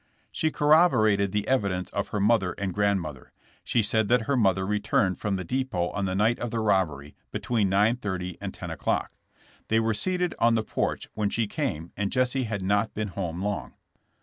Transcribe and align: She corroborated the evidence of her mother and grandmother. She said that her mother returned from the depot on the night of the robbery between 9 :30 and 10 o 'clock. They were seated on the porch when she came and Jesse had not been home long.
She 0.31 0.49
corroborated 0.49 1.31
the 1.31 1.47
evidence 1.47 1.91
of 1.91 2.07
her 2.07 2.19
mother 2.19 2.53
and 2.53 2.73
grandmother. 2.73 3.31
She 3.63 3.83
said 3.83 4.07
that 4.07 4.23
her 4.23 4.35
mother 4.35 4.65
returned 4.65 5.19
from 5.19 5.35
the 5.35 5.43
depot 5.43 5.89
on 5.91 6.05
the 6.05 6.15
night 6.15 6.39
of 6.39 6.49
the 6.49 6.57
robbery 6.59 7.15
between 7.29 7.69
9 7.69 7.97
:30 7.97 8.35
and 8.41 8.51
10 8.51 8.71
o 8.71 8.75
'clock. 8.77 9.11
They 9.67 9.79
were 9.79 9.93
seated 9.93 10.33
on 10.39 10.55
the 10.55 10.63
porch 10.63 11.07
when 11.13 11.29
she 11.29 11.45
came 11.45 11.91
and 11.95 12.11
Jesse 12.11 12.45
had 12.45 12.63
not 12.63 12.95
been 12.95 13.09
home 13.09 13.43
long. 13.43 13.75